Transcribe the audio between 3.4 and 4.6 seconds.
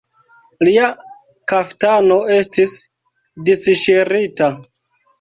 disŝirita.